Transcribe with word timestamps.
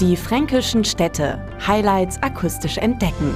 Die 0.00 0.14
fränkischen 0.14 0.84
Städte. 0.84 1.42
Highlights 1.66 2.22
akustisch 2.22 2.76
entdecken. 2.76 3.34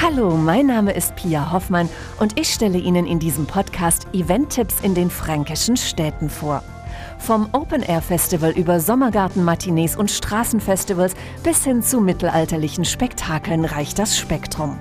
Hallo, 0.00 0.36
mein 0.36 0.66
Name 0.66 0.92
ist 0.92 1.16
Pia 1.16 1.50
Hoffmann 1.50 1.88
und 2.20 2.38
ich 2.38 2.54
stelle 2.54 2.78
Ihnen 2.78 3.06
in 3.06 3.18
diesem 3.18 3.46
Podcast 3.46 4.06
Event-Tipps 4.12 4.76
in 4.82 4.94
den 4.94 5.10
fränkischen 5.10 5.76
Städten 5.76 6.30
vor. 6.30 6.62
Vom 7.18 7.48
Open-Air-Festival 7.50 8.52
über 8.52 8.78
Sommergarten-Matinees 8.78 9.96
und 9.96 10.12
Straßenfestivals 10.12 11.14
bis 11.42 11.64
hin 11.64 11.82
zu 11.82 12.00
mittelalterlichen 12.00 12.84
Spektakeln 12.84 13.64
reicht 13.64 13.98
das 13.98 14.16
Spektrum. 14.16 14.78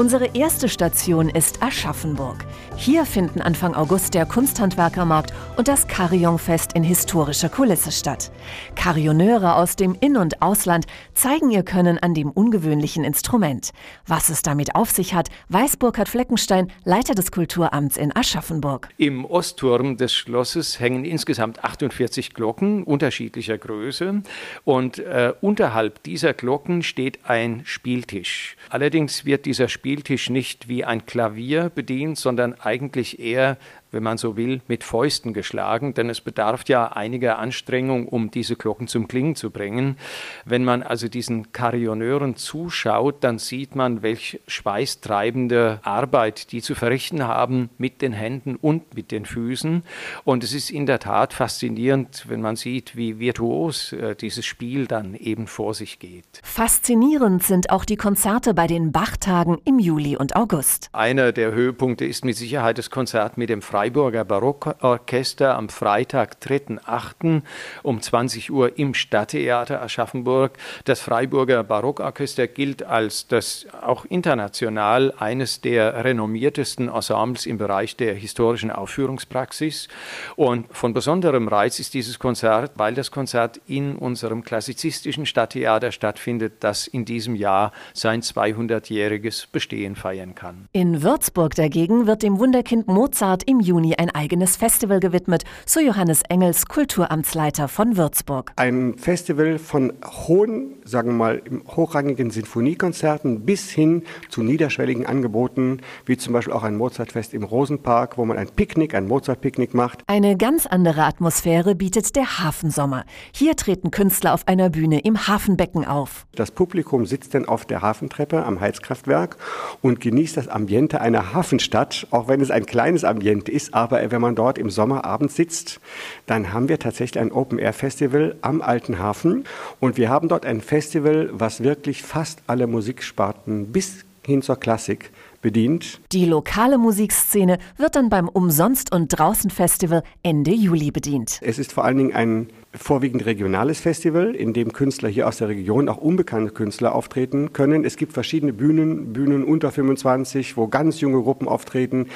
Unsere 0.00 0.30
erste 0.32 0.70
Station 0.70 1.28
ist 1.28 1.62
Aschaffenburg. 1.62 2.46
Hier 2.74 3.04
finden 3.04 3.42
Anfang 3.42 3.74
August 3.74 4.14
der 4.14 4.24
Kunsthandwerkermarkt 4.24 5.34
und 5.58 5.68
das 5.68 5.88
Carillonfest 5.88 6.72
in 6.72 6.82
historischer 6.82 7.50
Kulisse 7.50 7.92
statt. 7.92 8.32
Carillonneure 8.76 9.56
aus 9.56 9.76
dem 9.76 9.94
In- 10.00 10.16
und 10.16 10.40
Ausland 10.40 10.86
zeigen 11.12 11.50
ihr 11.50 11.64
Können 11.64 11.98
an 11.98 12.14
dem 12.14 12.30
ungewöhnlichen 12.30 13.04
Instrument. 13.04 13.72
Was 14.06 14.30
es 14.30 14.40
damit 14.40 14.74
auf 14.74 14.90
sich 14.90 15.12
hat, 15.12 15.28
weiß 15.50 15.76
Burkhard 15.76 16.08
Fleckenstein, 16.08 16.72
Leiter 16.86 17.14
des 17.14 17.30
Kulturamts 17.30 17.98
in 17.98 18.16
Aschaffenburg. 18.16 18.88
Im 18.96 19.26
Ostturm 19.26 19.98
des 19.98 20.14
Schlosses 20.14 20.80
hängen 20.80 21.04
insgesamt 21.04 21.62
48 21.62 22.32
Glocken 22.32 22.84
unterschiedlicher 22.84 23.58
Größe 23.58 24.22
und 24.64 24.98
äh, 24.98 25.34
unterhalb 25.42 26.02
dieser 26.04 26.32
Glocken 26.32 26.82
steht 26.82 27.18
ein 27.24 27.60
Spieltisch. 27.66 28.56
Allerdings 28.70 29.26
wird 29.26 29.44
dieser 29.44 29.68
Spieltisch 29.68 29.89
nicht 30.30 30.68
wie 30.68 30.84
ein 30.84 31.06
Klavier 31.06 31.68
bedient, 31.68 32.18
sondern 32.18 32.54
eigentlich 32.54 33.18
eher 33.18 33.58
wenn 33.92 34.02
man 34.02 34.18
so 34.18 34.36
will, 34.36 34.60
mit 34.68 34.84
Fäusten 34.84 35.34
geschlagen, 35.34 35.94
denn 35.94 36.10
es 36.10 36.20
bedarf 36.20 36.64
ja 36.68 36.88
einiger 36.92 37.38
Anstrengung, 37.38 38.08
um 38.08 38.30
diese 38.30 38.56
Glocken 38.56 38.86
zum 38.86 39.08
Klingen 39.08 39.36
zu 39.36 39.50
bringen. 39.50 39.96
Wenn 40.44 40.64
man 40.64 40.82
also 40.82 41.08
diesen 41.08 41.52
Carillonneuren 41.52 42.36
zuschaut, 42.36 43.22
dann 43.24 43.38
sieht 43.38 43.74
man, 43.74 44.02
welch 44.02 44.40
schweißtreibende 44.46 45.80
Arbeit 45.82 46.52
die 46.52 46.62
zu 46.62 46.74
verrichten 46.74 47.26
haben 47.26 47.70
mit 47.78 48.02
den 48.02 48.12
Händen 48.12 48.56
und 48.56 48.94
mit 48.94 49.10
den 49.10 49.24
Füßen. 49.24 49.82
Und 50.24 50.44
es 50.44 50.52
ist 50.52 50.70
in 50.70 50.86
der 50.86 50.98
Tat 50.98 51.32
faszinierend, 51.32 52.26
wenn 52.28 52.40
man 52.40 52.56
sieht, 52.56 52.96
wie 52.96 53.18
virtuos 53.18 53.92
äh, 53.92 54.14
dieses 54.14 54.46
Spiel 54.46 54.86
dann 54.86 55.14
eben 55.14 55.46
vor 55.46 55.74
sich 55.74 55.98
geht. 55.98 56.40
Faszinierend 56.42 57.42
sind 57.42 57.70
auch 57.70 57.84
die 57.84 57.96
Konzerte 57.96 58.54
bei 58.54 58.66
den 58.66 58.92
Bachtagen 58.92 59.58
im 59.64 59.78
Juli 59.78 60.16
und 60.16 60.36
August. 60.36 60.88
Einer 60.92 61.32
der 61.32 61.52
Höhepunkte 61.52 62.04
ist 62.04 62.24
mit 62.24 62.36
Sicherheit 62.36 62.78
das 62.78 62.90
Konzert 62.90 63.36
mit 63.36 63.48
dem 63.48 63.62
Freien 63.62 63.79
Freiburger 63.80 64.26
Barockorchester 64.26 65.56
am 65.56 65.70
Freitag, 65.70 66.36
3.8. 66.42 67.40
um 67.82 68.02
20 68.02 68.50
Uhr 68.52 68.78
im 68.78 68.92
Stadttheater 68.92 69.80
Aschaffenburg. 69.80 70.58
Das 70.84 71.00
Freiburger 71.00 71.64
Barockorchester 71.64 72.46
gilt 72.46 72.82
als 72.82 73.26
das 73.26 73.66
auch 73.80 74.04
international 74.04 75.14
eines 75.18 75.62
der 75.62 76.04
renommiertesten 76.04 76.90
Ensembles 76.90 77.46
im 77.46 77.56
Bereich 77.56 77.96
der 77.96 78.12
historischen 78.12 78.70
Aufführungspraxis. 78.70 79.88
Und 80.36 80.66
von 80.76 80.92
besonderem 80.92 81.48
Reiz 81.48 81.78
ist 81.78 81.94
dieses 81.94 82.18
Konzert, 82.18 82.72
weil 82.74 82.92
das 82.92 83.10
Konzert 83.10 83.62
in 83.66 83.96
unserem 83.96 84.44
klassizistischen 84.44 85.24
Stadttheater 85.24 85.90
stattfindet, 85.90 86.56
das 86.60 86.86
in 86.86 87.06
diesem 87.06 87.34
Jahr 87.34 87.72
sein 87.94 88.20
200-jähriges 88.20 89.46
Bestehen 89.50 89.96
feiern 89.96 90.34
kann. 90.34 90.68
In 90.72 91.02
Würzburg 91.02 91.54
dagegen 91.54 92.06
wird 92.06 92.22
dem 92.22 92.38
Wunderkind 92.38 92.86
Mozart 92.86 93.44
im 93.44 93.69
Juni 93.70 93.94
ein 93.94 94.10
eigenes 94.10 94.56
Festival 94.56 94.98
gewidmet, 94.98 95.44
so 95.64 95.78
Johannes 95.78 96.22
Engels, 96.28 96.66
Kulturamtsleiter 96.66 97.68
von 97.68 97.96
Würzburg. 97.96 98.50
Ein 98.56 98.98
Festival 98.98 99.60
von 99.60 99.92
hohen, 100.26 100.74
sagen 100.84 101.10
wir 101.10 101.14
mal, 101.14 101.42
hochrangigen 101.68 102.30
Sinfoniekonzerten 102.30 103.46
bis 103.46 103.70
hin 103.70 104.02
zu 104.28 104.42
niederschwelligen 104.42 105.06
Angeboten, 105.06 105.82
wie 106.04 106.16
zum 106.16 106.32
Beispiel 106.32 106.52
auch 106.52 106.64
ein 106.64 106.76
Mozartfest 106.76 107.32
im 107.32 107.44
Rosenpark, 107.44 108.18
wo 108.18 108.24
man 108.24 108.38
ein 108.38 108.48
Picknick, 108.48 108.92
ein 108.96 109.06
Mozart-Picknick 109.06 109.72
macht. 109.72 110.02
Eine 110.08 110.36
ganz 110.36 110.66
andere 110.66 111.04
Atmosphäre 111.04 111.76
bietet 111.76 112.16
der 112.16 112.40
Hafensommer. 112.40 113.04
Hier 113.32 113.54
treten 113.54 113.92
Künstler 113.92 114.34
auf 114.34 114.48
einer 114.48 114.68
Bühne 114.68 114.98
im 114.98 115.28
Hafenbecken 115.28 115.84
auf. 115.84 116.26
Das 116.34 116.50
Publikum 116.50 117.06
sitzt 117.06 117.34
dann 117.34 117.46
auf 117.46 117.66
der 117.66 117.82
Hafentreppe 117.82 118.44
am 118.44 118.58
Heizkraftwerk 118.58 119.36
und 119.80 120.00
genießt 120.00 120.36
das 120.36 120.48
Ambiente 120.48 121.00
einer 121.00 121.32
Hafenstadt, 121.34 122.08
auch 122.10 122.26
wenn 122.26 122.40
es 122.40 122.50
ein 122.50 122.66
kleines 122.66 123.04
Ambiente 123.04 123.52
ist 123.52 123.59
ist 123.60 123.74
aber, 123.74 124.10
wenn 124.10 124.20
man 124.20 124.34
dort 124.34 124.58
im 124.58 124.70
Sommerabend 124.70 125.30
sitzt, 125.30 125.80
dann 126.26 126.52
haben 126.52 126.68
wir 126.68 126.78
tatsächlich 126.78 127.20
ein 127.20 127.32
Open-Air-Festival 127.32 128.36
am 128.40 128.62
Alten 128.62 128.98
Hafen. 128.98 129.44
Und 129.80 129.96
wir 129.96 130.08
haben 130.08 130.28
dort 130.28 130.46
ein 130.46 130.60
Festival, 130.60 131.28
was 131.32 131.62
wirklich 131.62 132.02
fast 132.02 132.42
alle 132.46 132.66
Musiksparten 132.66 133.72
bis 133.72 134.04
hin 134.24 134.42
zur 134.42 134.56
Klassik 134.56 135.10
bedient. 135.42 136.00
Die 136.12 136.24
lokale 136.24 136.78
Musikszene 136.78 137.58
wird 137.76 137.96
dann 137.96 138.08
beim 138.08 138.28
Umsonst- 138.28 138.92
und 138.92 139.08
Draußen-Festival 139.08 140.02
Ende 140.22 140.52
Juli 140.52 140.90
bedient. 140.90 141.40
Es 141.42 141.58
ist 141.58 141.72
vor 141.72 141.84
allen 141.84 141.98
Dingen 141.98 142.14
ein 142.14 142.48
vorwiegend 142.72 143.26
regionales 143.26 143.80
Festival, 143.80 144.34
in 144.34 144.52
dem 144.52 144.72
Künstler 144.72 145.08
hier 145.08 145.26
aus 145.26 145.38
der 145.38 145.48
Region, 145.48 145.88
auch 145.88 145.96
unbekannte 145.96 146.52
Künstler 146.52 146.94
auftreten 146.94 147.52
können. 147.52 147.84
Es 147.84 147.96
gibt 147.96 148.12
verschiedene 148.12 148.52
Bühnen, 148.52 149.12
Bühnen 149.12 149.42
unter 149.42 149.72
25, 149.72 150.56
wo 150.56 150.68
ganz 150.68 151.00
junge 151.00 151.20
Gruppen 151.22 151.48
auftreten, 151.48 152.06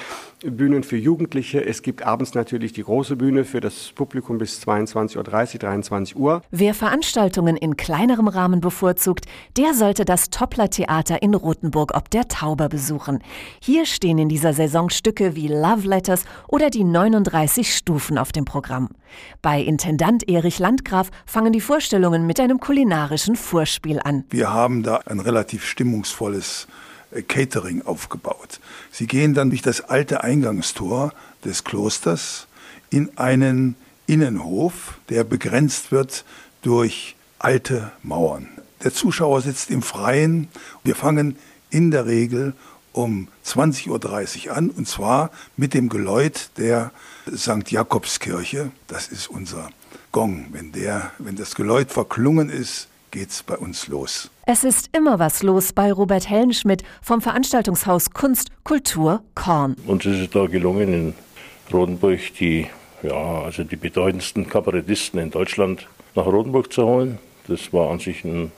Bühnen 0.45 0.85
für 0.85 0.97
Jugendliche. 0.97 1.65
Es 1.65 1.83
gibt 1.83 2.03
abends 2.07 2.35
natürlich 2.35 2.73
die 2.73 2.83
große 2.83 3.17
Bühne 3.17 3.45
für 3.45 3.61
das 3.61 3.93
Publikum 3.95 4.39
bis 4.39 4.63
22.30 4.63 5.17
Uhr, 5.17 5.23
23 5.59 6.17
Uhr. 6.17 6.43
Wer 6.51 6.75
Veranstaltungen 6.75 7.57
in 7.57 7.77
kleinerem 7.77 8.29
Rahmen 8.29 8.61
bevorzugt, 8.61 9.27
der 9.57 9.75
sollte 9.75 10.05
das 10.05 10.31
Toppler 10.31 10.71
Theater 10.71 11.21
in 11.23 11.35
Rothenburg 11.35 11.95
ob 11.95 12.11
der 12.11 12.29
Tauber 12.29 12.69
besuchen. 12.69 13.21
Hier 13.61 13.87
stehen 13.87 14.19
in 14.19 14.29
dieser 14.29 14.53
Saison 14.53 14.89
Stücke 14.91 15.35
wie 15.35 15.49
Love 15.49 15.89
Letters 15.89 16.25
oder 16.47 16.71
die 16.71 16.85
39 16.85 17.75
Stufen 17.75 18.19
auf 18.19 18.31
dem 18.31 18.45
Programm. 18.45 18.91
Bei 19.43 19.61
Intendant 19.61 20.29
Erich 20.45 20.59
Landgraf 20.59 21.11
fangen 21.25 21.55
die 21.55 21.63
Vorstellungen 21.63 22.27
mit 22.27 22.39
einem 22.39 22.61
kulinarischen 22.61 23.35
Vorspiel 23.35 23.99
an. 23.99 24.25
Wir 24.29 24.53
haben 24.53 24.83
da 24.83 24.97
ein 25.07 25.21
relativ 25.21 25.65
stimmungsvolles 25.65 26.69
äh, 27.13 27.23
Catering 27.23 27.81
aufgebaut. 27.81 28.61
Sie 28.91 29.07
gehen 29.07 29.33
dann 29.33 29.49
durch 29.49 29.63
das 29.63 29.81
alte 29.81 30.23
Eingangstor 30.23 31.15
des 31.47 31.65
Klosters 31.65 32.47
in 32.91 33.17
einen 33.17 33.75
Innenhof, 34.07 34.99
der 35.09 35.25
begrenzt 35.25 35.93
wird 35.93 36.27
durch 36.61 37.17
alte 37.39 37.93
Mauern. 38.03 38.47
Der 38.83 38.93
Zuschauer 38.93 39.41
sitzt 39.41 39.71
im 39.71 39.81
Freien. 39.81 40.49
Wir 40.83 40.95
fangen 40.95 41.39
in 41.71 41.91
der 41.91 42.05
Regel 42.05 42.53
um 42.95 43.29
20.30 43.45 44.49
Uhr 44.49 44.57
an 44.57 44.71
und 44.71 44.89
zwar 44.89 45.31
mit 45.57 45.75
dem 45.75 45.89
Geläut 45.89 46.51
der 46.57 46.93
St. 47.35 47.71
Jakobskirche. 47.71 48.71
Das 48.87 49.09
ist 49.09 49.29
unser 49.29 49.69
Gong. 50.13 50.47
Wenn, 50.53 50.73
der, 50.73 51.11
wenn 51.19 51.37
das 51.37 51.55
Geläut 51.55 51.91
verklungen 51.91 52.49
ist, 52.49 52.89
geht's 53.11 53.43
bei 53.43 53.57
uns 53.57 53.89
los. 53.89 54.31
Es 54.47 54.65
ist 54.65 54.91
immer 54.97 55.19
was 55.19 55.43
los 55.43 55.73
bei 55.73 55.93
Robert 55.93 56.29
Hellenschmidt 56.29 56.83
vom 57.03 57.21
Veranstaltungshaus 57.21 58.11
Kunst, 58.11 58.51
Kultur, 58.65 59.23
Korn. 59.35 59.77
Uns 59.87 60.05
ist 60.07 60.19
es 60.19 60.31
da 60.31 60.47
gelungen, 60.47 60.93
in 60.93 61.15
Rodenburg 61.73 62.21
die, 62.39 62.67
ja, 63.03 63.43
also 63.43 63.65
die 63.65 63.77
bedeutendsten 63.77 64.49
Kabarettisten 64.49 65.21
in 65.21 65.31
Deutschland 65.31 65.89
nach 66.15 66.27
Rodenburg 66.27 66.73
zu 66.73 66.85
holen. 66.85 67.19
Das 67.47 67.73
war 67.73 67.91
an 67.91 67.99
sich 67.99 68.25
ein 68.25 68.53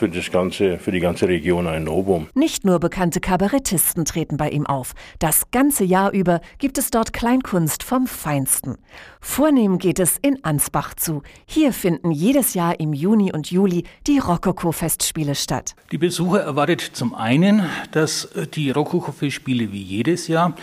für, 0.00 0.08
das 0.08 0.30
ganze, 0.30 0.78
für 0.78 0.92
die 0.92 1.00
ganze 1.00 1.28
Region 1.28 1.66
ein 1.66 1.84
Novum. 1.84 2.28
Nicht 2.34 2.64
nur 2.64 2.80
bekannte 2.80 3.20
Kabarettisten 3.20 4.06
treten 4.06 4.38
bei 4.38 4.48
ihm 4.48 4.66
auf. 4.66 4.94
Das 5.18 5.50
ganze 5.50 5.84
Jahr 5.84 6.12
über 6.12 6.40
gibt 6.56 6.78
es 6.78 6.90
dort 6.90 7.12
Kleinkunst 7.12 7.82
vom 7.82 8.06
Feinsten. 8.06 8.78
Vornehm 9.20 9.78
geht 9.78 9.98
es 9.98 10.16
in 10.16 10.44
Ansbach 10.44 10.94
zu. 10.94 11.22
Hier 11.44 11.72
finden 11.72 12.10
jedes 12.10 12.54
Jahr 12.54 12.80
im 12.80 12.94
Juni 12.94 13.32
und 13.32 13.50
Juli 13.50 13.84
die 14.06 14.18
Rokoko-Festspiele 14.18 15.34
statt. 15.34 15.74
Die 15.92 15.98
Besucher 15.98 16.40
erwartet 16.40 16.80
zum 16.80 17.14
einen, 17.14 17.62
dass 17.92 18.28
die 18.54 18.70
Rokoko-Festspiele 18.70 19.72
wie 19.72 19.82
jedes 19.82 20.26
Jahr 20.26 20.54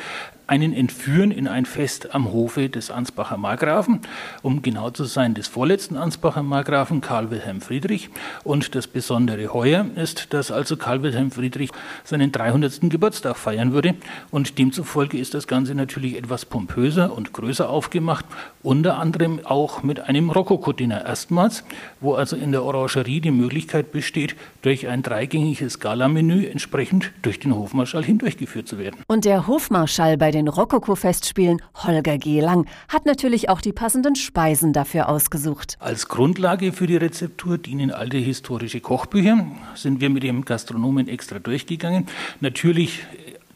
einen 0.47 0.73
entführen 0.73 1.31
in 1.31 1.47
ein 1.47 1.65
Fest 1.65 2.15
am 2.15 2.31
Hofe 2.31 2.69
des 2.69 2.89
Ansbacher 2.89 3.37
Markgrafen, 3.37 3.99
um 4.41 4.61
genau 4.61 4.89
zu 4.89 5.03
sein, 5.03 5.33
des 5.33 5.47
vorletzten 5.47 5.97
Ansbacher 5.97 6.41
Markgrafen 6.41 7.01
Karl 7.01 7.29
Wilhelm 7.29 7.59
Friedrich. 7.61 8.09
Und 8.43 8.73
das 8.73 8.87
Besondere 8.87 9.53
heuer 9.53 9.85
ist, 9.95 10.33
dass 10.33 10.49
also 10.49 10.77
Karl 10.77 11.03
Wilhelm 11.03 11.31
Friedrich 11.31 11.71
seinen 12.05 12.31
300. 12.31 12.89
Geburtstag 12.89 13.35
feiern 13.35 13.73
würde. 13.73 13.95
Und 14.31 14.57
demzufolge 14.57 15.17
ist 15.17 15.33
das 15.33 15.47
Ganze 15.47 15.75
natürlich 15.75 16.17
etwas 16.17 16.45
pompöser 16.45 17.13
und 17.13 17.33
größer 17.33 17.69
aufgemacht, 17.69 18.25
unter 18.63 18.97
anderem 18.97 19.39
auch 19.45 19.83
mit 19.83 19.99
einem 20.01 20.29
Rokoko-Dinner 20.29 21.05
erstmals, 21.05 21.63
wo 22.01 22.13
also 22.13 22.35
in 22.35 22.51
der 22.51 22.63
Orangerie 22.63 23.21
die 23.21 23.31
Möglichkeit 23.31 23.91
besteht, 23.91 24.35
durch 24.61 24.87
ein 24.87 25.03
dreigängiges 25.03 25.79
Galamenü 25.79 26.45
entsprechend 26.45 27.11
durch 27.21 27.39
den 27.39 27.55
Hofmarschall 27.55 28.03
hindurchgeführt 28.03 28.67
zu 28.67 28.77
werden. 28.77 28.97
Und 29.07 29.25
der 29.25 29.47
Hofmarschall 29.47 30.17
bei 30.17 30.31
den 30.31 30.47
Rokoko-Festspielen 30.47 31.61
Holger 31.75 32.17
G. 32.17 32.41
Lang 32.41 32.67
hat 32.89 33.05
natürlich 33.05 33.49
auch 33.49 33.61
die 33.61 33.73
passenden 33.73 34.15
Speisen 34.15 34.73
dafür 34.73 35.09
ausgesucht. 35.09 35.77
Als 35.79 36.07
Grundlage 36.07 36.73
für 36.73 36.87
die 36.87 36.97
Rezeptur 36.97 37.57
dienen 37.57 37.91
alte 37.91 38.17
historische 38.17 38.81
Kochbücher. 38.81 39.45
Sind 39.75 40.01
wir 40.01 40.09
mit 40.09 40.23
dem 40.23 40.43
Gastronomen 40.43 41.07
extra 41.07 41.39
durchgegangen. 41.39 42.07
Natürlich 42.41 43.03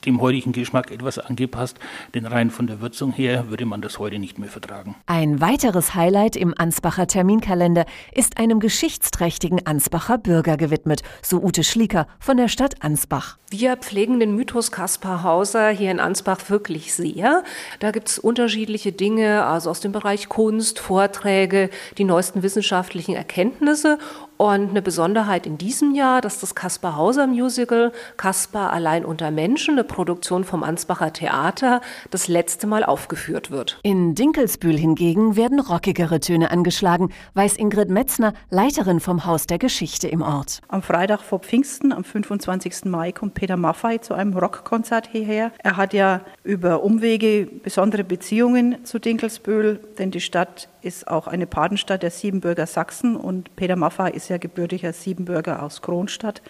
dem 0.05 0.21
heutigen 0.21 0.51
Geschmack 0.51 0.91
etwas 0.91 1.19
angepasst, 1.19 1.79
denn 2.13 2.25
rein 2.25 2.51
von 2.51 2.67
der 2.67 2.81
Würzung 2.81 3.11
her 3.11 3.49
würde 3.49 3.65
man 3.65 3.81
das 3.81 3.99
heute 3.99 4.19
nicht 4.19 4.39
mehr 4.39 4.49
vertragen. 4.49 4.95
Ein 5.05 5.41
weiteres 5.41 5.95
Highlight 5.95 6.35
im 6.35 6.53
Ansbacher 6.57 7.07
Terminkalender 7.07 7.85
ist 8.13 8.37
einem 8.37 8.59
geschichtsträchtigen 8.59 9.65
Ansbacher 9.65 10.17
Bürger 10.17 10.57
gewidmet, 10.57 11.03
so 11.21 11.41
Ute 11.41 11.63
Schlieker 11.63 12.07
von 12.19 12.37
der 12.37 12.47
Stadt 12.47 12.83
Ansbach. 12.83 13.37
Wir 13.49 13.75
pflegen 13.75 14.19
den 14.19 14.35
Mythos 14.35 14.71
Kaspar 14.71 15.23
Hauser 15.23 15.69
hier 15.69 15.91
in 15.91 15.99
Ansbach 15.99 16.49
wirklich 16.49 16.93
sehr. 16.93 17.43
Da 17.79 17.91
gibt 17.91 18.07
es 18.09 18.17
unterschiedliche 18.17 18.93
Dinge, 18.93 19.45
also 19.45 19.69
aus 19.69 19.81
dem 19.81 19.91
Bereich 19.91 20.29
Kunst, 20.29 20.79
Vorträge, 20.79 21.69
die 21.97 22.05
neuesten 22.05 22.43
wissenschaftlichen 22.43 23.13
Erkenntnisse 23.13 23.99
und 24.41 24.71
eine 24.71 24.81
Besonderheit 24.81 25.45
in 25.45 25.59
diesem 25.59 25.93
Jahr, 25.93 26.19
dass 26.19 26.39
das 26.39 26.55
Kaspar 26.55 26.95
Hauser 26.95 27.27
Musical 27.27 27.91
Kaspar 28.17 28.73
allein 28.73 29.05
unter 29.05 29.29
Menschen, 29.29 29.75
eine 29.75 29.83
Produktion 29.83 30.45
vom 30.45 30.63
Ansbacher 30.63 31.13
Theater, 31.13 31.79
das 32.09 32.27
letzte 32.27 32.65
Mal 32.65 32.83
aufgeführt 32.83 33.51
wird. 33.51 33.79
In 33.83 34.15
Dinkelsbühl 34.15 34.75
hingegen 34.75 35.35
werden 35.35 35.59
rockigere 35.59 36.19
Töne 36.21 36.49
angeschlagen, 36.49 37.11
weiß 37.35 37.57
Ingrid 37.57 37.91
Metzner, 37.91 38.33
Leiterin 38.49 38.99
vom 38.99 39.25
Haus 39.27 39.45
der 39.45 39.59
Geschichte 39.59 40.07
im 40.07 40.23
Ort. 40.23 40.61
Am 40.69 40.81
Freitag 40.81 41.21
vor 41.21 41.37
Pfingsten, 41.37 41.91
am 41.91 42.03
25. 42.03 42.85
Mai, 42.85 43.11
kommt 43.11 43.35
Peter 43.35 43.57
Maffei 43.57 43.99
zu 43.99 44.15
einem 44.15 44.35
Rockkonzert 44.35 45.07
hierher. 45.11 45.51
Er 45.59 45.77
hat 45.77 45.93
ja 45.93 46.21
über 46.43 46.81
Umwege 46.81 47.45
besondere 47.45 48.03
Beziehungen 48.03 48.83
zu 48.85 48.97
Dinkelsbühl, 48.97 49.81
denn 49.99 50.09
die 50.09 50.19
Stadt 50.19 50.67
ist 50.81 51.07
auch 51.07 51.27
eine 51.27 51.47
Patenstadt 51.47 52.03
der 52.03 52.11
Siebenbürger 52.11 52.65
Sachsen 52.65 53.15
und 53.15 53.55
Peter 53.55 53.75
Maffei 53.75 54.11
ist 54.11 54.29
ja 54.29 54.37
gebürtiger 54.37 54.93
Siebenbürger 54.93 55.63
aus 55.63 55.81
Kronstadt 55.81 56.41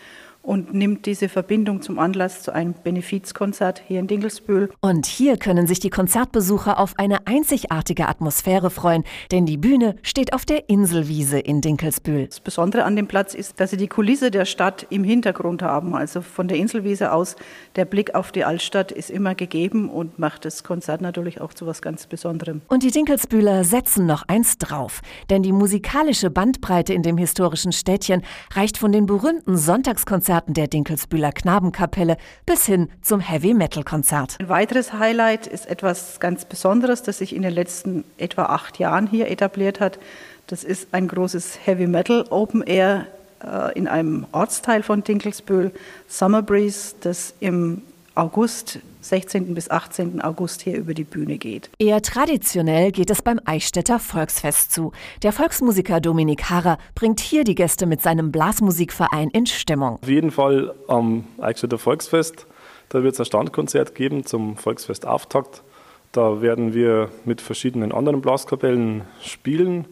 und 0.44 0.74
nimmt 0.74 1.06
diese 1.06 1.30
Verbindung 1.30 1.82
zum 1.82 2.00
Anlass 2.00 2.42
zu 2.42 2.54
einem 2.54 2.74
Benefizkonzert 2.74 3.82
hier 3.88 4.00
in 4.00 4.08
Dingelsbühl. 4.08 4.70
Und 4.82 5.06
hier 5.06 5.38
können 5.38 5.68
sich 5.68 5.80
die 5.80 5.90
Konzertbesucher 5.90 6.80
auf 6.80 6.94
eine 6.98 7.28
einzigartige 7.28 8.08
Atmosphäre 8.08 8.70
freuen, 8.70 9.04
denn 9.32 9.46
die 9.46 9.58
Bühne 9.58 9.96
steht 10.02 10.34
auf 10.34 10.46
der 10.46 10.70
Inselwiese 10.70 11.40
in 11.40 11.62
Dinkelsbühl. 11.62 12.28
Das 12.28 12.40
Besondere 12.40 12.84
an 12.84 12.96
dem 12.96 13.08
Platz 13.08 13.34
ist, 13.34 13.60
dass 13.60 13.70
sie 13.72 13.78
die 13.78 13.88
Kulisse 13.88 14.32
der 14.32 14.46
Stadt 14.46 14.88
im 14.90 15.04
Hintergrund 15.04 15.62
haben. 15.62 15.96
Also 15.96 16.22
von 16.22 16.48
der 16.48 16.58
Inselwiese 16.58 17.12
aus, 17.12 17.36
der 17.76 17.86
Blick 17.86 18.16
auf 18.16 18.32
die 18.32 18.44
Altstadt 18.44 18.92
ist 18.92 19.10
immer 19.10 19.36
gegeben 19.36 19.90
und 19.90 20.18
macht 20.18 20.46
das 20.46 20.64
Konzert 20.64 21.02
natürlich 21.02 21.40
auch 21.40 21.54
zu 21.54 21.68
was 21.68 21.82
ganz 21.82 22.08
Besonderem. 22.08 22.62
Und 22.68 22.84
die 22.84 22.92
Dinkelsbühler 22.92 23.64
setzen 23.64 24.06
noch 24.06 24.24
eins 24.28 24.58
drauf, 24.58 25.02
denn 25.30 25.44
die 25.44 25.52
musikalische 25.52 26.32
Bandbreite 26.32 26.94
in 26.94 27.04
dem 27.04 27.18
historischen 27.18 27.72
Städtchen 27.72 28.24
reicht 28.54 28.78
von 28.78 28.92
den 28.92 29.06
berühmten 29.06 29.56
Sonntagskonzerten 29.56 30.31
Konzerten 30.32 30.54
der 30.54 30.68
Dinkelsbühler 30.68 31.34
Knabenkapelle 31.34 32.16
bis 32.46 32.66
hin 32.66 32.88
zum 33.02 33.20
Heavy-Metal-Konzert. 33.20 34.38
Ein 34.40 34.48
weiteres 34.48 34.94
Highlight 34.94 35.46
ist 35.46 35.68
etwas 35.68 36.22
ganz 36.22 36.46
Besonderes, 36.46 37.04
das 37.04 37.18
sich 37.18 37.36
in 37.36 37.42
den 37.42 37.54
letzten 37.54 38.06
etwa 38.18 38.44
acht 38.44 38.80
Jahren 38.80 39.08
hier 39.08 39.30
etabliert 39.30 39.82
hat. 39.82 40.00
Das 40.48 40.64
ist 40.64 40.94
ein 40.94 41.10
großes 41.10 41.60
Heavy-Metal 41.66 42.28
Open 42.30 42.62
Air 42.62 43.08
äh, 43.44 43.78
in 43.78 43.90
einem 43.90 44.26
Ortsteil 44.32 44.84
von 44.84 45.04
Dinkelsbühl, 45.04 45.74
Summer 46.08 46.42
Breeze, 46.42 46.96
das 47.02 47.34
im 47.42 47.82
August 48.14 48.80
16. 49.02 49.54
bis 49.54 49.72
18. 49.72 50.22
August 50.22 50.62
hier 50.62 50.78
über 50.78 50.94
die 50.94 51.06
Bühne 51.06 51.38
geht. 51.38 51.70
Eher 51.80 52.02
traditionell 52.02 52.92
geht 52.92 53.10
es 53.10 53.22
beim 53.22 53.40
Eichstätter 53.46 54.00
Volksfest 54.00 54.74
zu. 54.74 54.92
Der 55.24 55.32
Volksmusiker 55.32 56.02
Dominik 56.02 56.50
Harrer 56.50 56.78
bringt 56.94 57.22
hier 57.22 57.46
die 57.46 57.56
Gäste 57.56 57.86
mit 57.86 58.02
seinem 58.02 58.32
Blasmusikverein 58.32 59.30
in 59.30 59.46
Stimmung. 59.46 59.98
Auf 60.02 60.10
jeden 60.10 60.32
Fall 60.32 60.74
am 60.88 61.24
Eichstätter 61.40 61.78
Volksfest. 61.78 62.48
Da 62.90 63.02
wird 63.02 63.14
es 63.14 63.20
ein 63.22 63.26
Standkonzert 63.26 63.96
geben 63.96 64.26
zum 64.26 64.58
Volksfestauftakt. 64.58 65.64
Da 66.12 66.42
werden 66.42 66.74
wir 66.74 67.10
mit 67.24 67.40
verschiedenen 67.40 67.94
anderen 67.94 68.22
Blaskapellen 68.22 69.04
spielen. 69.24 69.86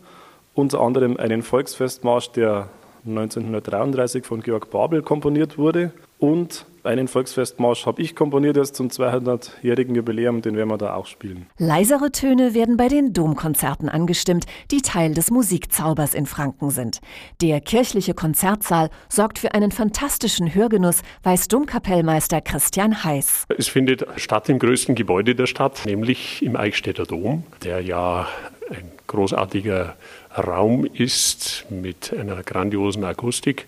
Unter 0.53 0.81
anderem 0.81 1.15
einen 1.15 1.41
Volksfestmarsch, 1.41 2.31
der 2.33 2.67
1933 3.07 4.25
von 4.25 4.41
Georg 4.41 4.69
Babel 4.69 5.01
komponiert 5.01 5.57
wurde. 5.57 5.93
Und 6.19 6.65
einen 6.89 7.07
Volksfestmarsch 7.07 7.85
habe 7.85 8.01
ich 8.01 8.15
komponiert 8.15 8.57
jetzt 8.57 8.75
zum 8.75 8.87
200-jährigen 8.87 9.93
Jubiläum, 9.93 10.41
den 10.41 10.57
werden 10.57 10.69
wir 10.69 10.77
da 10.77 10.95
auch 10.95 11.05
spielen. 11.05 11.45
Leisere 11.59 12.11
Töne 12.11 12.55
werden 12.55 12.77
bei 12.77 12.87
den 12.87 13.13
Domkonzerten 13.13 13.89
angestimmt, 13.89 14.45
die 14.71 14.81
Teil 14.81 15.13
des 15.13 15.29
Musikzaubers 15.29 16.15
in 16.15 16.25
Franken 16.25 16.71
sind. 16.71 16.99
Der 17.41 17.61
kirchliche 17.61 18.15
Konzertsaal 18.15 18.89
sorgt 19.07 19.37
für 19.37 19.53
einen 19.53 19.71
fantastischen 19.71 20.53
Hörgenuss, 20.53 21.01
weiß 21.23 21.47
Domkapellmeister 21.47 22.41
Christian 22.41 23.03
Heiß. 23.03 23.45
Es 23.55 23.67
findet 23.67 24.07
statt 24.15 24.49
im 24.49 24.57
größten 24.57 24.95
Gebäude 24.95 25.35
der 25.35 25.45
Stadt, 25.45 25.83
nämlich 25.85 26.41
im 26.41 26.55
Eichstätter 26.55 27.05
Dom, 27.05 27.43
der 27.63 27.81
ja 27.81 28.27
ein 28.71 28.91
großartiger 29.05 29.95
Raum 30.35 30.85
ist 30.85 31.65
mit 31.69 32.15
einer 32.17 32.41
grandiosen 32.41 33.03
Akustik 33.03 33.67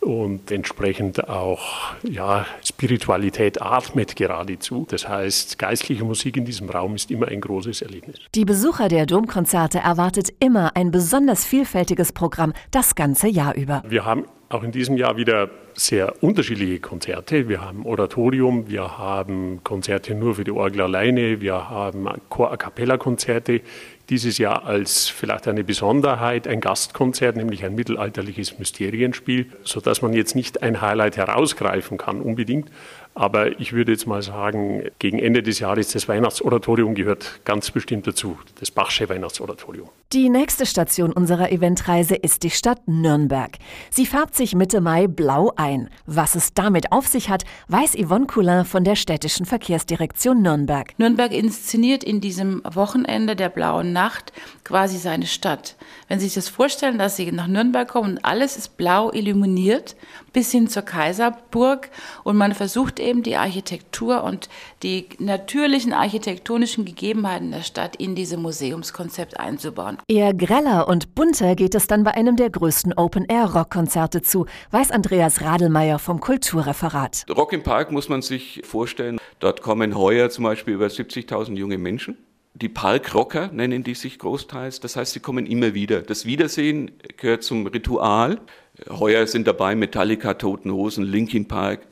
und 0.00 0.50
entsprechend 0.50 1.28
auch 1.28 1.94
ja, 2.02 2.46
Spiritualität 2.64 3.60
atmet 3.60 4.16
geradezu. 4.16 4.86
Das 4.88 5.08
heißt, 5.08 5.58
geistliche 5.58 6.04
Musik 6.04 6.36
in 6.36 6.44
diesem 6.44 6.68
Raum 6.68 6.94
ist 6.94 7.10
immer 7.10 7.28
ein 7.28 7.40
großes 7.40 7.82
Erlebnis. 7.82 8.16
Die 8.34 8.44
Besucher 8.44 8.88
der 8.88 9.06
Domkonzerte 9.06 9.78
erwartet 9.78 10.32
immer 10.40 10.76
ein 10.76 10.90
besonders 10.90 11.44
vielfältiges 11.44 12.12
Programm 12.12 12.52
das 12.70 12.94
ganze 12.94 13.28
Jahr 13.28 13.54
über. 13.54 13.82
Wir 13.88 14.04
haben 14.04 14.24
auch 14.48 14.62
in 14.62 14.70
diesem 14.70 14.96
Jahr 14.96 15.16
wieder 15.16 15.50
sehr 15.74 16.22
unterschiedliche 16.22 16.78
Konzerte. 16.78 17.48
Wir 17.48 17.60
haben 17.60 17.84
Oratorium, 17.84 18.68
wir 18.68 18.96
haben 18.96 19.60
Konzerte 19.64 20.14
nur 20.14 20.36
für 20.36 20.44
die 20.44 20.52
Orgel 20.52 20.82
alleine, 20.82 21.40
wir 21.40 21.68
haben 21.68 22.08
Chor-A-Cappella-Konzerte 22.28 23.60
dieses 24.08 24.38
Jahr 24.38 24.64
als 24.64 25.08
vielleicht 25.08 25.48
eine 25.48 25.64
Besonderheit 25.64 26.46
ein 26.46 26.60
Gastkonzert, 26.60 27.36
nämlich 27.36 27.64
ein 27.64 27.74
mittelalterliches 27.74 28.58
Mysterienspiel, 28.58 29.52
sodass 29.64 30.02
man 30.02 30.12
jetzt 30.12 30.36
nicht 30.36 30.62
ein 30.62 30.80
Highlight 30.80 31.16
herausgreifen 31.16 31.98
kann 31.98 32.20
unbedingt, 32.20 32.70
aber 33.16 33.58
ich 33.58 33.72
würde 33.72 33.92
jetzt 33.92 34.06
mal 34.06 34.22
sagen, 34.22 34.84
gegen 34.98 35.18
Ende 35.18 35.42
des 35.42 35.58
Jahres 35.58 35.88
das 35.88 36.06
Weihnachtsoratorium 36.06 36.94
gehört 36.94 37.40
ganz 37.44 37.70
bestimmt 37.70 38.06
dazu, 38.06 38.38
das 38.60 38.70
Bachsche 38.70 39.08
Weihnachtsoratorium. 39.08 39.88
Die 40.12 40.28
nächste 40.28 40.66
Station 40.66 41.12
unserer 41.12 41.50
Eventreise 41.50 42.14
ist 42.14 42.42
die 42.42 42.50
Stadt 42.50 42.86
Nürnberg. 42.86 43.56
Sie 43.90 44.04
färbt 44.04 44.36
sich 44.36 44.54
Mitte 44.54 44.80
Mai 44.82 45.06
blau 45.06 45.52
ein. 45.56 45.88
Was 46.04 46.34
es 46.34 46.52
damit 46.52 46.92
auf 46.92 47.06
sich 47.08 47.30
hat, 47.30 47.44
weiß 47.68 47.96
Yvonne 47.96 48.26
Coulin 48.26 48.64
von 48.66 48.84
der 48.84 48.96
städtischen 48.96 49.46
Verkehrsdirektion 49.46 50.42
Nürnberg. 50.42 50.92
Nürnberg 50.98 51.32
inszeniert 51.32 52.04
in 52.04 52.20
diesem 52.20 52.62
Wochenende 52.64 53.34
der 53.34 53.48
blauen 53.48 53.92
Nacht 53.92 54.32
quasi 54.62 54.98
seine 54.98 55.26
Stadt. 55.26 55.74
Wenn 56.08 56.20
Sie 56.20 56.26
sich 56.26 56.34
das 56.34 56.50
vorstellen, 56.50 56.98
dass 56.98 57.16
Sie 57.16 57.32
nach 57.32 57.48
Nürnberg 57.48 57.88
kommen 57.88 58.16
und 58.16 58.24
alles 58.24 58.56
ist 58.56 58.76
blau 58.76 59.10
illuminiert, 59.10 59.96
bis 60.36 60.50
hin 60.50 60.68
zur 60.68 60.82
Kaiserburg 60.82 61.88
und 62.22 62.36
man 62.36 62.52
versucht 62.52 63.00
eben 63.00 63.22
die 63.22 63.36
Architektur 63.36 64.22
und 64.22 64.50
die 64.82 65.06
natürlichen 65.18 65.94
architektonischen 65.94 66.84
Gegebenheiten 66.84 67.52
der 67.52 67.62
Stadt 67.62 67.96
in 67.96 68.14
diese 68.14 68.36
Museumskonzept 68.36 69.40
einzubauen. 69.40 69.96
Eher 70.08 70.34
greller 70.34 70.88
und 70.88 71.14
bunter 71.14 71.54
geht 71.54 71.74
es 71.74 71.86
dann 71.86 72.04
bei 72.04 72.10
einem 72.10 72.36
der 72.36 72.50
größten 72.50 72.92
Open-Air-Rock-Konzerte 72.92 74.20
zu, 74.20 74.44
weiß 74.72 74.90
Andreas 74.90 75.40
Radelmeier 75.40 75.98
vom 75.98 76.20
Kulturreferat. 76.20 77.24
Rock 77.34 77.54
im 77.54 77.62
Park 77.62 77.90
muss 77.90 78.10
man 78.10 78.20
sich 78.20 78.60
vorstellen. 78.62 79.16
Dort 79.38 79.62
kommen 79.62 79.96
heuer 79.96 80.28
zum 80.28 80.44
Beispiel 80.44 80.74
über 80.74 80.88
70.000 80.88 81.56
junge 81.56 81.78
Menschen 81.78 82.18
die 82.60 82.70
Parkrocker 82.70 83.50
nennen 83.52 83.82
die 83.82 83.94
sich 83.94 84.18
großteils. 84.18 84.80
Das 84.80 84.96
heißt, 84.96 85.12
sie 85.12 85.20
kommen 85.20 85.46
immer 85.46 85.74
wieder. 85.74 86.00
Das 86.00 86.24
Wiedersehen 86.24 86.92
gehört 87.18 87.42
zum 87.42 87.66
Ritual. 87.66 88.40
Heuer 88.88 89.26
sind 89.26 89.46
dabei 89.46 89.74
Metallica, 89.74 90.34
Toten 90.34 90.72
Hosen, 90.72 91.04
Linkin 91.04 91.48
Park, 91.48 91.86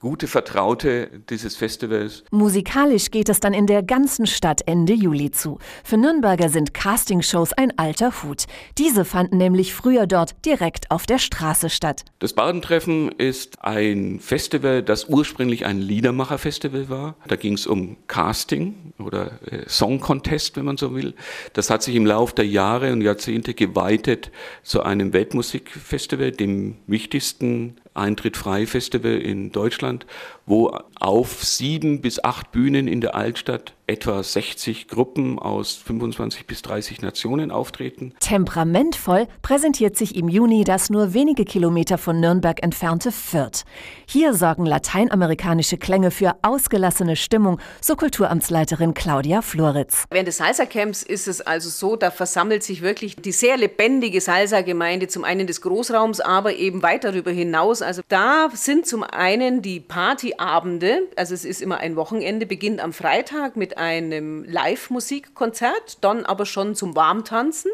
gute 0.00 0.26
Vertraute 0.26 1.10
dieses 1.28 1.56
Festivals. 1.56 2.24
Musikalisch 2.30 3.10
geht 3.10 3.28
es 3.28 3.38
dann 3.38 3.52
in 3.52 3.66
der 3.66 3.82
ganzen 3.82 4.26
Stadt 4.26 4.62
Ende 4.66 4.94
Juli 4.94 5.30
zu. 5.30 5.58
Für 5.84 5.98
Nürnberger 5.98 6.48
sind 6.48 6.72
Castingshows 6.72 7.52
ein 7.52 7.78
alter 7.78 8.10
Hut. 8.22 8.46
Diese 8.78 9.04
fanden 9.04 9.36
nämlich 9.36 9.74
früher 9.74 10.06
dort 10.06 10.34
direkt 10.46 10.90
auf 10.90 11.04
der 11.04 11.18
Straße 11.18 11.68
statt. 11.68 12.04
Das 12.18 12.32
Badentreffen 12.32 13.12
ist 13.12 13.62
ein 13.62 14.20
Festival, 14.20 14.82
das 14.82 15.04
ursprünglich 15.04 15.66
ein 15.66 15.78
Liedermacherfestival 15.78 16.88
war. 16.88 17.16
Da 17.28 17.36
ging 17.36 17.54
es 17.54 17.66
um 17.66 17.98
Casting 18.06 18.94
oder 18.98 19.32
äh, 19.52 19.68
Song 19.68 20.00
Contest, 20.00 20.56
wenn 20.56 20.64
man 20.64 20.78
so 20.78 20.94
will. 20.94 21.14
Das 21.52 21.68
hat 21.68 21.82
sich 21.82 21.94
im 21.94 22.06
Laufe 22.06 22.34
der 22.34 22.46
Jahre 22.46 22.92
und 22.92 23.02
Jahrzehnte 23.02 23.52
geweitet 23.52 24.30
zu 24.62 24.82
einem 24.82 25.12
Weltmusikfestival, 25.12 26.32
dem 26.32 26.76
wichtigsten 26.86 27.76
Eintritt 27.94 28.36
frei 28.36 28.66
Festival 28.66 29.18
in 29.18 29.52
Deutschland, 29.52 30.06
wo 30.46 30.76
auf 30.98 31.44
sieben 31.44 32.00
bis 32.00 32.22
acht 32.22 32.52
Bühnen 32.52 32.86
in 32.86 33.00
der 33.00 33.14
Altstadt 33.14 33.74
etwa 33.90 34.22
60 34.22 34.86
Gruppen 34.86 35.40
aus 35.40 35.74
25 35.74 36.46
bis 36.46 36.62
30 36.62 37.02
Nationen 37.02 37.50
auftreten. 37.50 38.14
Temperamentvoll 38.20 39.26
präsentiert 39.42 39.96
sich 39.96 40.14
im 40.14 40.28
Juni 40.28 40.62
das 40.62 40.90
nur 40.90 41.12
wenige 41.12 41.44
Kilometer 41.44 41.98
von 41.98 42.20
Nürnberg 42.20 42.62
entfernte 42.62 43.10
Fürth. 43.10 43.64
Hier 44.06 44.32
sorgen 44.34 44.64
lateinamerikanische 44.64 45.76
Klänge 45.76 46.12
für 46.12 46.36
ausgelassene 46.42 47.16
Stimmung, 47.16 47.58
so 47.80 47.96
Kulturamtsleiterin 47.96 48.94
Claudia 48.94 49.42
Floritz. 49.42 50.04
Während 50.10 50.28
des 50.28 50.36
Salsa-Camps 50.36 51.02
ist 51.02 51.26
es 51.26 51.40
also 51.40 51.68
so, 51.68 51.96
da 51.96 52.12
versammelt 52.12 52.62
sich 52.62 52.82
wirklich 52.82 53.16
die 53.16 53.32
sehr 53.32 53.56
lebendige 53.56 54.20
Salsa-Gemeinde, 54.20 55.08
zum 55.08 55.24
einen 55.24 55.48
des 55.48 55.62
Großraums, 55.62 56.20
aber 56.20 56.54
eben 56.54 56.84
weit 56.84 57.02
darüber 57.02 57.32
hinaus. 57.32 57.82
Also 57.82 58.02
da 58.06 58.50
sind 58.52 58.86
zum 58.86 59.02
einen 59.02 59.62
die 59.62 59.80
Partyabende, 59.80 61.08
also 61.16 61.34
es 61.34 61.44
ist 61.44 61.60
immer 61.60 61.78
ein 61.78 61.96
Wochenende, 61.96 62.46
beginnt 62.46 62.78
am 62.78 62.92
Freitag 62.92 63.56
mit 63.56 63.79
einem 63.80 64.44
Live-Musikkonzert, 64.44 66.04
dann 66.04 66.26
aber 66.26 66.46
schon 66.46 66.74
zum 66.74 66.94
Warmtanzen. 66.94 67.70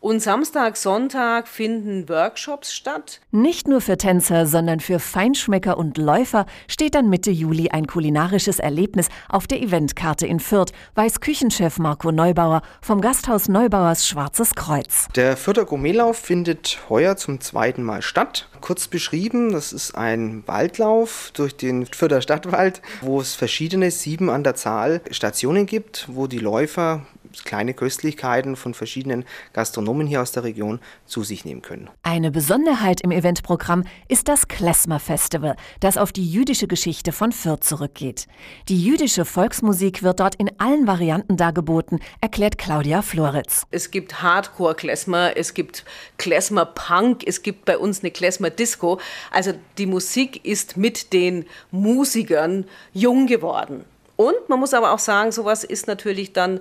Und 0.00 0.20
Samstag, 0.20 0.76
Sonntag 0.76 1.48
finden 1.48 2.08
Workshops 2.08 2.72
statt. 2.72 3.20
Nicht 3.30 3.66
nur 3.66 3.80
für 3.80 3.96
Tänzer, 3.96 4.46
sondern 4.46 4.80
für 4.80 5.00
Feinschmecker 5.00 5.78
und 5.78 5.96
Läufer 5.96 6.46
steht 6.68 6.94
dann 6.94 7.08
Mitte 7.08 7.30
Juli 7.30 7.70
ein 7.70 7.86
kulinarisches 7.86 8.58
Erlebnis 8.58 9.08
auf 9.28 9.46
der 9.46 9.60
Eventkarte 9.62 10.26
in 10.26 10.38
Fürth, 10.38 10.72
weiß 10.94 11.20
Küchenchef 11.20 11.78
Marco 11.78 12.12
Neubauer 12.12 12.62
vom 12.82 13.00
Gasthaus 13.00 13.48
Neubauers 13.48 14.06
Schwarzes 14.06 14.54
Kreuz. 14.54 15.08
Der 15.16 15.36
Fürther 15.36 15.64
Gourmetlauf 15.64 16.18
findet 16.18 16.78
heuer 16.88 17.16
zum 17.16 17.40
zweiten 17.40 17.82
Mal 17.82 18.02
statt. 18.02 18.48
Kurz 18.60 18.88
beschrieben, 18.88 19.52
das 19.52 19.72
ist 19.72 19.96
ein 19.96 20.42
Waldlauf 20.46 21.30
durch 21.34 21.56
den 21.56 21.86
Fürther 21.86 22.20
Stadtwald, 22.20 22.82
wo 23.00 23.20
es 23.20 23.34
verschiedene, 23.34 23.90
sieben 23.90 24.28
an 24.28 24.44
der 24.44 24.54
Zahl 24.54 25.00
Stationen 25.26 25.66
gibt, 25.66 26.06
wo 26.08 26.28
die 26.28 26.38
Läufer 26.38 27.04
kleine 27.44 27.74
Köstlichkeiten 27.74 28.54
von 28.54 28.74
verschiedenen 28.74 29.24
Gastronomen 29.54 30.06
hier 30.06 30.22
aus 30.22 30.30
der 30.30 30.44
Region 30.44 30.78
zu 31.04 31.24
sich 31.24 31.44
nehmen 31.44 31.62
können. 31.62 31.90
Eine 32.04 32.30
Besonderheit 32.30 33.00
im 33.00 33.10
Eventprogramm 33.10 33.82
ist 34.06 34.28
das 34.28 34.46
Klezmer 34.46 35.00
Festival, 35.00 35.56
das 35.80 35.98
auf 35.98 36.12
die 36.12 36.24
jüdische 36.24 36.68
Geschichte 36.68 37.10
von 37.10 37.32
Fürth 37.32 37.64
zurückgeht. 37.64 38.28
Die 38.68 38.80
jüdische 38.80 39.24
Volksmusik 39.24 40.04
wird 40.04 40.20
dort 40.20 40.36
in 40.36 40.48
allen 40.58 40.86
Varianten 40.86 41.36
dargeboten, 41.36 41.98
erklärt 42.20 42.56
Claudia 42.56 43.02
Floritz. 43.02 43.66
Es 43.72 43.90
gibt 43.90 44.22
Hardcore-Klezmer, 44.22 45.36
es 45.36 45.54
gibt 45.54 45.84
Klezmer-Punk, 46.18 47.24
es 47.26 47.42
gibt 47.42 47.64
bei 47.64 47.78
uns 47.78 48.00
eine 48.00 48.12
Klezmer-Disco. 48.12 49.00
Also 49.32 49.54
die 49.76 49.86
Musik 49.86 50.44
ist 50.44 50.76
mit 50.76 51.12
den 51.12 51.46
Musikern 51.72 52.64
jung 52.92 53.26
geworden. 53.26 53.84
Und 54.16 54.48
man 54.48 54.58
muss 54.58 54.74
aber 54.74 54.92
auch 54.92 54.98
sagen, 54.98 55.30
sowas 55.32 55.62
ist 55.62 55.86
natürlich 55.86 56.32
dann 56.32 56.60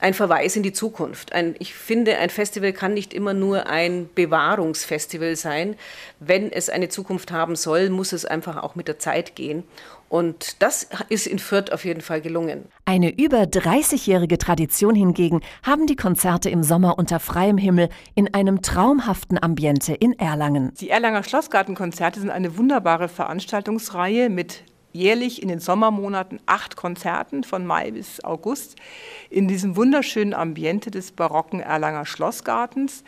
ein 0.00 0.14
Verweis 0.14 0.56
in 0.56 0.62
die 0.62 0.72
Zukunft. 0.72 1.32
Ein, 1.32 1.54
ich 1.58 1.74
finde, 1.74 2.18
ein 2.18 2.30
Festival 2.30 2.72
kann 2.72 2.94
nicht 2.94 3.14
immer 3.14 3.32
nur 3.32 3.68
ein 3.68 4.08
Bewahrungsfestival 4.14 5.36
sein. 5.36 5.76
Wenn 6.18 6.50
es 6.50 6.68
eine 6.68 6.88
Zukunft 6.88 7.30
haben 7.30 7.56
soll, 7.56 7.90
muss 7.90 8.12
es 8.12 8.24
einfach 8.24 8.62
auch 8.62 8.74
mit 8.74 8.88
der 8.88 8.98
Zeit 8.98 9.36
gehen. 9.36 9.62
Und 10.08 10.62
das 10.62 10.88
ist 11.08 11.26
in 11.26 11.38
Fürth 11.38 11.72
auf 11.72 11.84
jeden 11.84 12.00
Fall 12.00 12.20
gelungen. 12.20 12.66
Eine 12.84 13.16
über 13.16 13.42
30-jährige 13.42 14.38
Tradition 14.38 14.94
hingegen 14.94 15.40
haben 15.62 15.86
die 15.86 15.96
Konzerte 15.96 16.50
im 16.50 16.62
Sommer 16.62 16.98
unter 16.98 17.18
freiem 17.18 17.58
Himmel 17.58 17.88
in 18.14 18.32
einem 18.34 18.62
traumhaften 18.62 19.42
Ambiente 19.42 19.94
in 19.94 20.18
Erlangen. 20.18 20.72
Die 20.80 20.90
Erlanger 20.90 21.22
Schlossgartenkonzerte 21.22 22.20
sind 22.20 22.30
eine 22.30 22.56
wunderbare 22.56 23.08
Veranstaltungsreihe 23.08 24.28
mit 24.28 24.62
jährlich 24.94 25.42
in 25.42 25.48
den 25.48 25.60
Sommermonaten 25.60 26.38
acht 26.46 26.76
Konzerten 26.76 27.44
von 27.44 27.66
Mai 27.66 27.90
bis 27.90 28.22
August 28.24 28.76
in 29.28 29.48
diesem 29.48 29.76
wunderschönen 29.76 30.32
Ambiente 30.32 30.90
des 30.90 31.10
barocken 31.12 31.60
Erlanger 31.60 32.06
Schlossgartens. 32.06 33.02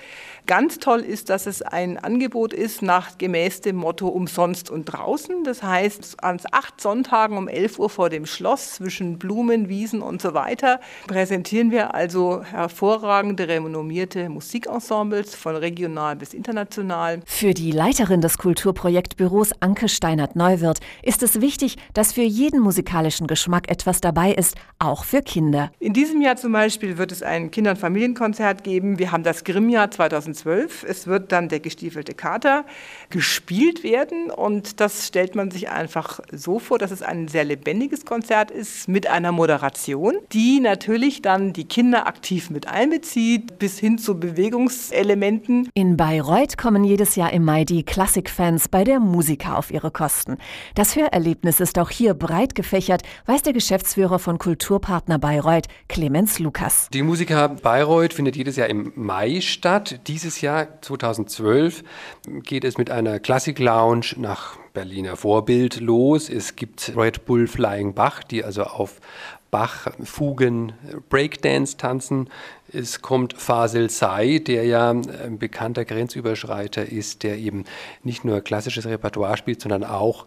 Ganz 0.47 0.79
toll 0.79 1.01
ist, 1.01 1.31
dass 1.31 1.47
es 1.47 1.63
ein 1.63 1.97
Angebot 1.99 2.53
ist 2.53 2.83
nach 2.83 3.19
gemäß 3.19 3.61
dem 3.61 3.77
Motto 3.77 4.09
umsonst 4.09 4.69
und 4.69 4.87
draußen. 4.87 5.45
Das 5.45 5.63
heißt, 5.63 6.23
an 6.23 6.41
acht 6.51 6.81
Sonntagen 6.81 7.39
um 7.39 7.49
11 7.49 7.79
Uhr 7.79 7.89
vor 7.89 8.11
dem 8.11 8.27
Schloss 8.27 8.75
zwischen 8.75 9.19
Blumen, 9.19 9.69
Wiesen 9.69 10.03
und 10.03 10.21
so 10.21 10.35
weiter 10.35 10.81
präsentieren 11.07 11.71
wir 11.71 11.95
also 11.95 12.43
hervorragende, 12.43 13.47
renommierte 13.47 14.29
Musikensembles 14.29 15.35
von 15.37 15.55
regional 15.55 16.17
bis 16.17 16.35
international. 16.35 17.21
Für 17.27 17.55
die 17.55 17.71
Leiterin 17.71 18.21
des 18.21 18.39
Kulturprojektbüros 18.39 19.53
Anke 19.61 19.89
Steinert-Neuwirth 19.89 20.81
ist 21.03 21.23
es 21.23 21.41
wichtig, 21.41 21.76
dass 21.95 22.13
für 22.13 22.23
jeden 22.23 22.61
musikalischen 22.61 23.27
Geschmack 23.27 23.71
etwas 23.71 24.01
dabei 24.01 24.33
ist, 24.33 24.57
auch 24.79 25.05
für 25.05 25.23
Kinder. 25.23 25.71
In 25.79 25.93
diesem 25.93 26.21
Jahr 26.21 26.37
zum 26.37 26.53
Beispiel 26.53 26.99
wird 26.99 27.13
es 27.13 27.23
ein 27.23 27.51
Kinder- 27.51 27.73
und 27.73 27.79
Familienkonzert 27.79 28.65
geben. 28.65 28.99
Wir 28.99 29.13
haben 29.13 29.23
das 29.23 29.45
Grimmjahr 29.45 29.91
2012 29.91 30.47
2012. 30.47 30.85
Es 30.89 31.07
wird 31.07 31.33
dann 31.33 31.49
der 31.49 31.61
gestiefelte 31.61 32.15
Kater 32.15 32.65
gespielt 33.11 33.83
werden 33.83 34.31
und 34.31 34.81
das 34.81 35.07
stellt 35.07 35.35
man 35.35 35.51
sich 35.51 35.69
einfach 35.69 36.21
so 36.33 36.59
vor, 36.59 36.79
dass 36.79 36.91
es 36.91 37.03
ein 37.03 37.29
sehr 37.29 37.45
lebendiges 37.45 38.05
Konzert 38.05 38.51
ist 38.51 38.89
mit 38.89 39.07
einer 39.09 39.33
Moderation, 39.33 40.15
die 40.33 40.61
natürlich 40.61 41.23
dann 41.23 41.53
die 41.53 41.65
Kinder 41.65 42.07
aktiv 42.07 42.51
mit 42.51 42.69
einbezieht, 42.69 43.59
bis 43.59 43.79
hin 43.79 43.99
zu 43.99 44.19
Bewegungselementen. 44.19 45.69
In 45.75 45.97
Bayreuth 45.97 46.59
kommen 46.59 46.85
jedes 46.85 47.17
Jahr 47.17 47.33
im 47.33 47.45
Mai 47.45 47.65
die 47.65 47.85
Klassikfans 47.85 48.69
bei 48.69 48.85
der 48.85 49.01
Musiker 49.01 49.59
auf 49.59 49.71
ihre 49.71 49.91
Kosten. 49.91 50.39
Das 50.75 50.97
Hörerlebnis 50.97 51.61
ist 51.61 51.66
auch 51.75 51.91
hier 51.91 52.15
breit 52.15 52.55
gefächert, 52.55 53.03
weiß 53.27 53.43
der 53.43 53.53
Geschäftsführer 53.53 54.19
von 54.19 54.39
Kulturpartner 54.39 55.19
Bayreuth, 55.19 55.67
Clemens 55.89 56.39
Lukas. 56.39 56.89
Die 56.93 57.03
Musiker 57.03 57.49
Bayreuth 57.49 58.15
findet 58.15 58.37
jedes 58.37 58.57
Jahr 58.57 58.69
im 58.69 58.93
Mai 58.95 59.41
statt. 59.41 60.01
Dieses 60.07 60.41
Jahr, 60.41 60.81
2012, 60.81 61.83
geht 62.43 62.65
es 62.65 62.79
mit 62.79 62.91
einer 62.91 63.19
Klassik-Lounge 63.19 64.15
nach 64.17 64.57
Berliner 64.73 65.17
Vorbild 65.17 65.81
los. 65.81 66.29
Es 66.29 66.55
gibt 66.55 66.93
Red 66.97 67.25
Bull 67.25 67.49
Flying 67.49 67.95
Bach, 67.95 68.23
die 68.23 68.45
also 68.45 68.63
auf 68.63 69.01
Bach, 69.51 69.87
Fugen, 70.05 70.73
Breakdance 71.09 71.77
tanzen. 71.79 72.29
Es 72.73 73.01
kommt 73.01 73.33
Fasil 73.33 73.89
Say, 73.89 74.41
der 74.41 74.65
ja 74.65 74.91
ein 74.91 75.39
bekannter 75.39 75.85
Grenzüberschreiter 75.85 76.85
ist, 76.85 77.23
der 77.23 77.39
eben 77.39 77.65
nicht 78.03 78.25
nur 78.25 78.41
klassisches 78.43 78.87
Repertoire 78.87 79.37
spielt, 79.37 79.63
sondern 79.63 79.85
auch 79.85 80.27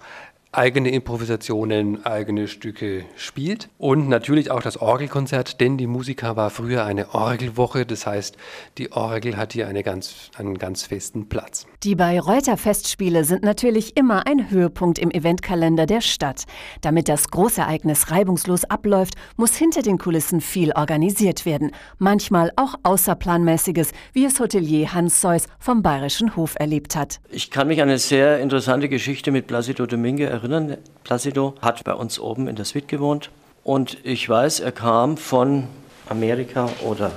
eigene 0.52 0.90
Improvisationen, 0.90 2.06
eigene 2.06 2.48
Stücke 2.48 3.06
spielt. 3.16 3.70
Und 3.78 4.10
natürlich 4.10 4.50
auch 4.50 4.64
das 4.64 4.78
Orgelkonzert, 4.78 5.62
denn 5.62 5.78
die 5.78 5.86
Musiker 5.86 6.36
war 6.36 6.50
früher 6.50 6.86
eine 6.86 7.14
Orgelwoche. 7.14 7.86
Das 7.86 8.08
heißt, 8.08 8.36
die 8.80 8.92
Orgel 8.92 9.38
hat 9.38 9.54
hier 9.54 9.68
eine 9.68 9.84
ganz, 9.84 10.32
einen 10.38 10.58
ganz 10.58 10.84
festen 10.84 11.30
Platz. 11.30 11.68
Die 11.84 11.96
Bayreuther 11.96 12.58
Festspiele 12.58 13.26
sind 13.26 13.44
natürlich 13.44 13.96
immer 13.96 14.26
ein 14.26 14.50
Höhepunkt 14.50 14.98
im 14.98 15.12
Eventkalender 15.12 15.86
der 15.86 16.02
Stadt. 16.02 16.46
Damit 16.82 17.10
das 17.10 17.30
Großereignis 17.30 18.10
reibungslos 18.10 18.66
abläuft, 18.66 19.14
muss 19.38 19.56
hinter 19.56 19.84
den 19.84 20.00
Kulissen 20.00 20.42
viel 20.42 20.72
organisiert 20.72 21.46
werden. 21.46 21.72
Manchmal 22.00 22.52
auch 22.56 22.74
Außerplanmäßiges, 22.82 23.92
wie 24.14 24.26
es 24.26 24.40
Hotelier 24.40 24.94
Hans 24.94 25.22
Seuss 25.22 25.46
vom 25.60 25.84
Bayerischen 25.84 26.36
Hof 26.36 26.56
erlebt 26.58 26.96
hat. 26.96 27.20
Ich 27.30 27.52
kann 27.52 27.68
mich 27.68 27.84
an 27.84 27.90
eine 27.90 28.00
sehr 28.00 28.40
interessante 28.40 28.90
Geschichte 28.90 29.32
mit 29.32 29.46
Placido 29.46 29.86
Domingue 29.86 30.26
erinnern 30.26 30.39
erinnern. 30.40 30.78
Placido 31.04 31.56
hat 31.62 31.84
bei 31.84 31.94
uns 31.94 32.20
oben 32.20 32.48
in 32.48 32.56
der 32.56 32.66
Suite 32.66 32.88
gewohnt 32.88 33.30
und 33.64 33.98
ich 34.04 34.28
weiß, 34.28 34.62
er 34.62 34.72
kam 34.72 35.18
von 35.18 35.68
Amerika 36.08 36.70
oder 36.84 37.12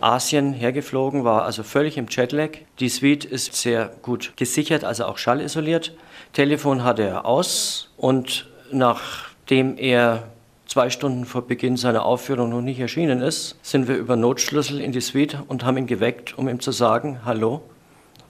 Asien 0.00 0.52
hergeflogen, 0.52 1.24
war 1.24 1.44
also 1.44 1.62
völlig 1.62 1.96
im 1.96 2.06
Jetlag. 2.08 2.50
Die 2.80 2.88
Suite 2.88 3.24
ist 3.24 3.54
sehr 3.54 3.90
gut 4.02 4.32
gesichert, 4.36 4.84
also 4.84 5.06
auch 5.06 5.16
schallisoliert. 5.16 5.94
Telefon 6.32 6.84
hatte 6.84 7.02
er 7.02 7.24
aus 7.24 7.90
und 7.96 8.46
nachdem 8.70 9.78
er 9.78 10.24
zwei 10.66 10.90
Stunden 10.90 11.24
vor 11.24 11.46
Beginn 11.46 11.76
seiner 11.76 12.04
Aufführung 12.04 12.50
noch 12.50 12.60
nicht 12.60 12.80
erschienen 12.80 13.22
ist, 13.22 13.56
sind 13.62 13.88
wir 13.88 13.96
über 13.96 14.16
Notschlüssel 14.16 14.80
in 14.80 14.92
die 14.92 15.00
Suite 15.00 15.38
und 15.48 15.64
haben 15.64 15.78
ihn 15.78 15.86
geweckt, 15.86 16.36
um 16.36 16.48
ihm 16.48 16.60
zu 16.60 16.72
sagen, 16.72 17.20
hallo, 17.24 17.62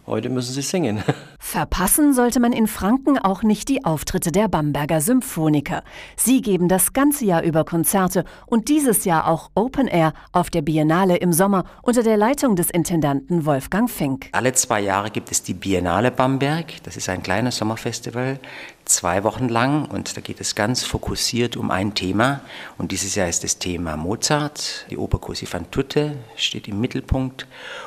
Heute 0.07 0.29
müssen 0.29 0.53
Sie 0.53 0.63
singen. 0.63 1.03
Verpassen 1.41 2.15
sollte 2.15 2.39
man 2.39 2.53
in 2.53 2.69
Franken 2.69 3.19
auch 3.19 3.43
nicht 3.43 3.69
die 3.69 3.85
Auftritte 3.85 4.31
der 4.31 4.47
Bamberger 4.47 5.01
Symphoniker. 5.01 5.83
Sie 6.17 6.43
geben 6.43 6.69
das 6.69 6.93
ganze 6.93 7.25
Jahr 7.25 7.43
über 7.43 7.65
Konzerte 7.65 8.25
und 8.47 8.69
dieses 8.69 9.05
Jahr 9.05 9.27
auch 9.27 9.51
Open 9.57 9.89
Air 9.89 10.13
auf 10.31 10.49
der 10.49 10.63
Biennale 10.63 11.17
im 11.17 11.33
Sommer 11.33 11.65
unter 11.83 12.05
der 12.05 12.17
Leitung 12.17 12.55
des 12.55 12.71
Intendanten 12.71 13.47
Wolfgang 13.47 13.91
Fink. 13.91 14.29
Alle 14.31 14.53
zwei 14.53 14.81
Jahre 14.81 15.11
gibt 15.11 15.33
es 15.33 15.43
die 15.43 15.55
Biennale 15.55 16.13
Bamberg. 16.13 16.83
Das 16.85 16.97
ist 16.97 17.09
ein 17.09 17.25
kleines 17.25 17.57
Sommerfestival. 17.57 18.39
Zwei 18.87 19.25
Wochen 19.25 19.49
lang 19.49 19.85
und 19.85 20.17
da 20.17 20.21
geht 20.21 20.41
es 20.41 20.55
ganz 20.55 20.85
fokussiert 20.85 21.57
um 21.57 21.71
ein 21.71 21.95
Thema. 21.95 22.41
Und 22.79 22.93
dieses 22.93 23.15
Jahr 23.15 23.29
ist 23.29 23.45
das 23.45 23.59
Thema 23.59 23.97
Mozart. 23.97 24.87
Die 24.91 24.97
Oper 24.97 25.19
Così 25.19 25.45
fan 25.45 25.71
tutte 25.71 26.17
steht 26.37 26.69
im 26.69 26.81
Mittelpunkt 26.81 27.47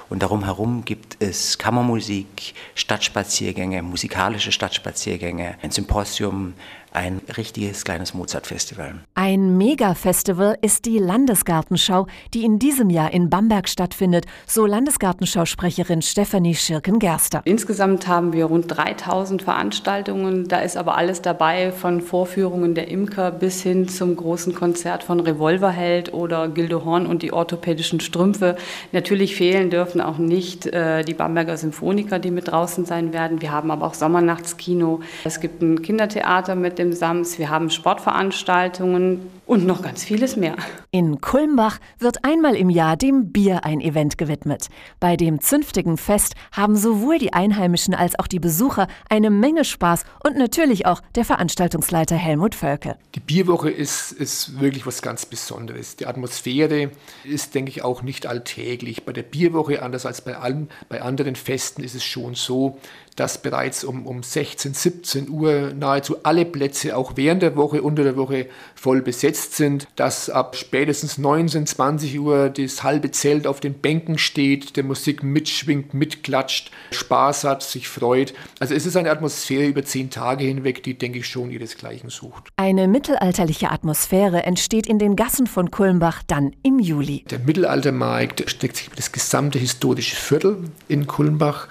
und 0.09 0.21
darum 0.21 0.43
herum 0.43 0.85
gibt 0.85 1.17
es 1.19 1.57
Kammermusik, 1.57 2.53
Stadtspaziergänge, 2.75 3.81
musikalische 3.81 4.51
Stadtspaziergänge, 4.51 5.57
ein 5.61 5.71
Symposium, 5.71 6.53
ein 6.91 7.21
richtiges 7.37 7.83
kleines 7.83 8.13
Mozart-Festival. 8.13 8.95
Ein 9.13 9.57
Mega-Festival 9.57 10.57
ist 10.61 10.85
die 10.85 10.97
Landesgartenschau, 10.97 12.07
die 12.33 12.43
in 12.43 12.59
diesem 12.59 12.89
Jahr 12.89 13.13
in 13.13 13.29
Bamberg 13.29 13.69
stattfindet, 13.69 14.25
so 14.47 14.65
Landesgartenschausprecherin 14.65 16.01
Stefanie 16.01 16.55
Schirken-Gerster. 16.55 17.41
Insgesamt 17.45 18.07
haben 18.07 18.33
wir 18.33 18.45
rund 18.45 18.65
3000 18.75 19.41
Veranstaltungen. 19.41 20.47
Da 20.47 20.59
ist 20.59 20.77
aber 20.77 20.97
alles 20.97 21.21
dabei, 21.21 21.71
von 21.71 22.01
Vorführungen 22.01 22.73
der 22.73 22.87
Imker 22.87 23.31
bis 23.31 23.61
hin 23.61 23.87
zum 23.87 24.15
großen 24.15 24.55
Konzert 24.55 25.03
von 25.03 25.19
Revolverheld 25.19 26.13
oder 26.13 26.47
Gildo 26.47 26.85
Horn 26.85 27.05
und 27.05 27.21
die 27.21 27.33
orthopädischen 27.33 27.99
Strümpfe. 27.99 28.55
Natürlich 28.91 29.35
fehlen 29.35 29.69
dürfen 29.69 30.01
auch 30.01 30.17
nicht 30.17 30.65
äh, 30.65 31.03
die 31.03 31.13
Bamberger 31.13 31.57
Symphoniker, 31.57 32.19
die 32.19 32.31
mit 32.31 32.47
draußen 32.47 32.85
sein 32.85 33.13
werden. 33.13 33.41
Wir 33.41 33.51
haben 33.51 33.69
aber 33.69 33.85
auch 33.85 33.93
Sommernachtskino. 33.93 35.01
Es 35.23 35.39
gibt 35.39 35.61
ein 35.61 35.81
Kindertheater 35.81 36.55
mit 36.55 36.78
dem 36.79 36.93
Sams, 36.93 37.37
wir 37.37 37.49
haben 37.49 37.69
Sportveranstaltungen 37.69 39.29
und 39.45 39.65
noch 39.65 39.81
ganz 39.81 40.03
vieles 40.03 40.35
mehr. 40.35 40.55
In 40.91 41.21
Kulmbach 41.21 41.79
wird 41.99 42.23
einmal 42.23 42.55
im 42.55 42.69
Jahr 42.69 42.97
dem 42.97 43.31
Bier 43.31 43.65
ein 43.65 43.81
Event 43.81 44.17
gewidmet. 44.17 44.67
Bei 44.99 45.15
dem 45.15 45.41
zünftigen 45.41 45.97
Fest 45.97 46.35
haben 46.51 46.75
sowohl 46.75 47.19
die 47.19 47.33
Einheimischen 47.33 47.93
als 47.93 48.17
auch 48.17 48.27
die 48.27 48.39
Besucher 48.39 48.87
eine 49.09 49.29
Menge 49.29 49.65
Spaß 49.65 50.05
und 50.23 50.37
natürlich 50.37 50.85
auch 50.85 51.01
der 51.15 51.25
Veranstaltungsleiter 51.25 52.15
Helmut 52.15 52.55
Völke. 52.55 52.95
Die 53.15 53.19
Bierwoche 53.19 53.69
ist, 53.69 54.11
ist 54.11 54.59
wirklich 54.59 54.85
was 54.85 55.01
ganz 55.01 55.25
Besonderes. 55.25 55.95
Die 55.97 56.05
Atmosphäre 56.05 56.91
ist, 57.23 57.55
denke 57.55 57.71
ich, 57.71 57.83
auch 57.83 58.01
nicht 58.01 58.25
alltäglich. 58.25 59.03
Bei 59.03 59.13
der 59.13 59.23
Bierwoche, 59.23 59.81
anders 59.81 60.05
als 60.05 60.21
bei, 60.21 60.37
allen, 60.37 60.69
bei 60.87 61.01
anderen 61.01 61.35
Festen, 61.35 61.83
ist 61.83 61.95
es 61.95 62.03
schon 62.03 62.35
so, 62.35 62.77
dass 63.19 63.41
bereits 63.41 63.83
um, 63.83 64.05
um 64.05 64.23
16, 64.23 64.73
17 64.73 65.29
Uhr 65.29 65.73
nahezu 65.77 66.17
alle 66.23 66.45
Plätze 66.45 66.95
auch 66.95 67.13
während 67.15 67.41
der 67.41 67.55
Woche, 67.57 67.81
unter 67.81 68.03
der 68.03 68.15
Woche 68.15 68.47
voll 68.75 69.01
besetzt 69.01 69.55
sind, 69.55 69.87
dass 69.97 70.29
ab 70.29 70.55
spätestens 70.55 71.17
19, 71.17 71.65
20 71.65 72.19
Uhr 72.19 72.49
das 72.49 72.83
halbe 72.83 73.11
Zelt 73.11 73.45
auf 73.45 73.59
den 73.59 73.73
Bänken 73.73 74.17
steht, 74.17 74.77
der 74.77 74.85
Musik 74.85 75.21
mitschwingt, 75.21 75.93
mitklatscht, 75.93 76.71
Spaß 76.91 77.43
hat, 77.43 77.61
sich 77.61 77.89
freut. 77.89 78.33
Also 78.59 78.73
es 78.73 78.85
ist 78.85 78.95
eine 78.95 79.11
Atmosphäre 79.11 79.67
über 79.67 79.83
zehn 79.83 80.09
Tage 80.09 80.45
hinweg, 80.45 80.81
die, 80.83 80.97
denke 80.97 81.19
ich, 81.19 81.27
schon 81.27 81.51
ihresgleichen 81.51 82.09
sucht. 82.09 82.49
Eine 82.55 82.87
mittelalterliche 82.87 83.69
Atmosphäre 83.69 84.43
entsteht 84.43 84.87
in 84.87 84.97
den 84.97 85.17
Gassen 85.17 85.47
von 85.47 85.71
Kulmbach 85.71 86.23
dann 86.25 86.55
im 86.63 86.79
Juli. 86.79 87.25
Der 87.29 87.39
Mittelaltermarkt 87.39 88.49
steckt 88.49 88.77
sich 88.77 88.87
über 88.87 88.95
das 88.95 89.11
gesamte 89.11 89.59
historische 89.59 90.15
Viertel 90.15 90.57
in 90.87 91.05
Kulmbach 91.05 91.67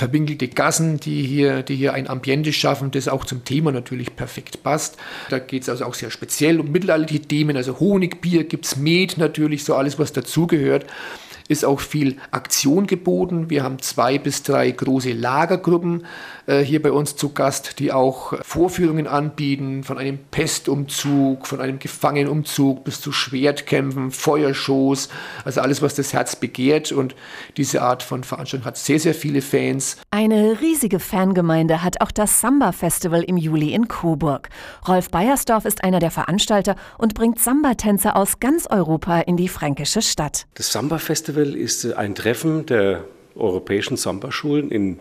verwinkelte 0.00 0.48
Gassen, 0.48 0.98
die 0.98 1.22
hier, 1.22 1.62
die 1.62 1.76
hier 1.76 1.92
ein 1.92 2.08
Ambiente 2.08 2.54
schaffen, 2.54 2.90
das 2.90 3.06
auch 3.06 3.26
zum 3.26 3.44
Thema 3.44 3.70
natürlich 3.70 4.16
perfekt 4.16 4.62
passt. 4.62 4.96
Da 5.28 5.38
geht 5.38 5.62
es 5.62 5.68
also 5.68 5.84
auch 5.84 5.94
sehr 5.94 6.10
speziell 6.10 6.58
um 6.58 6.72
mittelalterliche 6.72 7.20
Themen, 7.20 7.54
also 7.56 7.78
Honigbier, 7.78 8.44
gibt 8.44 8.64
es 8.64 8.76
Met 8.76 9.18
natürlich, 9.18 9.62
so 9.62 9.74
alles, 9.74 9.98
was 9.98 10.12
dazugehört 10.12 10.86
ist 11.50 11.64
auch 11.64 11.80
viel 11.80 12.16
Aktion 12.30 12.86
geboten. 12.86 13.50
Wir 13.50 13.64
haben 13.64 13.80
zwei 13.80 14.18
bis 14.18 14.44
drei 14.44 14.70
große 14.70 15.10
Lagergruppen 15.10 16.06
äh, 16.46 16.60
hier 16.60 16.80
bei 16.80 16.92
uns 16.92 17.16
zu 17.16 17.32
Gast, 17.32 17.80
die 17.80 17.90
auch 17.90 18.34
Vorführungen 18.42 19.08
anbieten 19.08 19.82
von 19.82 19.98
einem 19.98 20.20
Pestumzug, 20.30 21.48
von 21.48 21.60
einem 21.60 21.80
Gefangenumzug 21.80 22.84
bis 22.84 23.00
zu 23.00 23.10
Schwertkämpfen, 23.10 24.12
Feuershows, 24.12 25.08
also 25.44 25.60
alles, 25.60 25.82
was 25.82 25.96
das 25.96 26.12
Herz 26.12 26.36
begehrt. 26.36 26.92
Und 26.92 27.16
diese 27.56 27.82
Art 27.82 28.04
von 28.04 28.22
Veranstaltung 28.22 28.64
hat 28.64 28.76
sehr, 28.76 29.00
sehr 29.00 29.14
viele 29.14 29.42
Fans. 29.42 29.96
Eine 30.12 30.60
riesige 30.60 31.00
Fangemeinde 31.00 31.82
hat 31.82 32.00
auch 32.00 32.12
das 32.12 32.40
Samba-Festival 32.40 33.24
im 33.24 33.36
Juli 33.36 33.74
in 33.74 33.88
Coburg. 33.88 34.50
Rolf 34.86 35.10
Beiersdorf 35.10 35.64
ist 35.64 35.82
einer 35.82 35.98
der 35.98 36.12
Veranstalter 36.12 36.76
und 36.96 37.14
bringt 37.14 37.40
Samba-Tänzer 37.40 38.14
aus 38.14 38.38
ganz 38.38 38.68
Europa 38.68 39.18
in 39.22 39.36
die 39.36 39.48
fränkische 39.48 40.00
Stadt. 40.00 40.46
Das 40.54 40.70
Samba-Festival 40.70 41.39
Festival 41.40 41.56
ist 41.56 41.94
ein 41.94 42.14
Treffen 42.14 42.66
der 42.66 43.04
europäischen 43.34 43.96
Samba-Schulen 43.96 44.70
in 44.70 44.98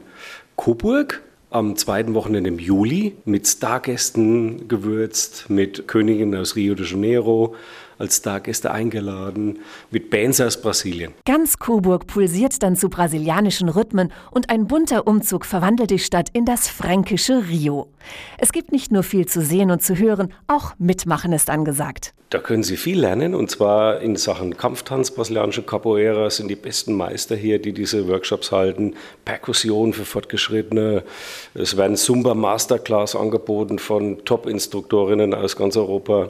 Coburg 0.55 1.21
am 1.49 1.75
zweiten 1.75 2.13
Wochenende 2.13 2.49
im 2.49 2.59
Juli 2.59 3.15
mit 3.25 3.47
Stargästen 3.47 4.67
gewürzt, 4.67 5.49
mit 5.49 5.87
Königinnen 5.87 6.39
aus 6.39 6.55
Rio 6.55 6.75
de 6.75 6.85
Janeiro, 6.85 7.55
als 7.99 8.17
Stargäste 8.17 8.71
eingeladen, 8.71 9.59
mit 9.91 10.09
Bands 10.09 10.41
aus 10.41 10.59
Brasilien. 10.59 11.13
Ganz 11.25 11.59
Coburg 11.59 12.07
pulsiert 12.07 12.63
dann 12.63 12.75
zu 12.75 12.89
brasilianischen 12.89 13.69
Rhythmen 13.69 14.11
und 14.31 14.49
ein 14.49 14.65
bunter 14.67 15.05
Umzug 15.05 15.45
verwandelt 15.45 15.91
die 15.91 15.99
Stadt 15.99 16.29
in 16.33 16.45
das 16.45 16.67
fränkische 16.67 17.47
Rio. 17.49 17.89
Es 18.37 18.51
gibt 18.51 18.71
nicht 18.71 18.91
nur 18.91 19.03
viel 19.03 19.27
zu 19.27 19.41
sehen 19.41 19.69
und 19.69 19.83
zu 19.83 19.97
hören, 19.97 20.33
auch 20.47 20.73
Mitmachen 20.79 21.33
ist 21.33 21.49
angesagt. 21.49 22.13
Da 22.31 22.37
können 22.37 22.61
Sie 22.61 22.77
viel 22.77 22.99
lernen 22.99 23.33
und 23.33 23.49
zwar 23.49 24.01
in 24.01 24.15
Sachen 24.15 24.55
Kampftanz, 24.55 25.09
brasilianische 25.09 25.63
Capoeira 25.63 26.29
sind 26.29 26.47
die 26.47 26.55
besten 26.55 26.93
Meister 26.93 27.35
hier, 27.35 27.59
die 27.59 27.73
diese 27.73 28.07
Workshops 28.07 28.51
halten. 28.51 28.93
Perkussion 29.25 29.93
für 29.93 30.05
Fortgeschrittene. 30.05 31.03
Es 31.55 31.75
werden 31.75 31.97
Zumba 31.97 32.35
Masterclass 32.35 33.15
angeboten 33.15 33.79
von 33.79 34.23
Top-Instruktorinnen 34.25 35.33
aus 35.33 35.55
ganz 35.55 35.75
Europa. 35.75 36.29